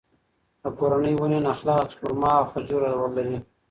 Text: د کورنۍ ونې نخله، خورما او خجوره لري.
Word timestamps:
د 0.61 0.63
کورنۍ 0.77 1.13
ونې 1.17 1.39
نخله، 1.47 1.75
خورما 1.97 2.31
او 2.39 2.45
خجوره 2.51 2.89
لري. 3.15 3.37